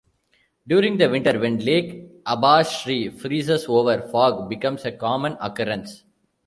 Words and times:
During 0.67 0.97
the 0.97 1.07
winter, 1.11 1.37
when 1.37 1.63
Lake 1.63 2.23
Abashiri 2.25 3.11
freezes 3.11 3.65
over, 3.69 4.01
fog 4.01 4.49
becomes 4.49 4.83
a 4.83 4.91
common 4.91 5.37
occurrence. 5.39 6.05